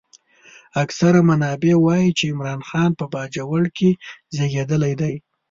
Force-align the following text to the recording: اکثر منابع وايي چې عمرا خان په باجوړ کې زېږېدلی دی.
اکثر 0.83 1.13
منابع 1.29 1.73
وايي 1.85 2.09
چې 2.17 2.25
عمرا 2.33 2.55
خان 2.69 2.91
په 2.99 3.05
باجوړ 3.13 3.63
کې 3.77 3.89
زېږېدلی 4.35 4.93
دی. 5.01 5.15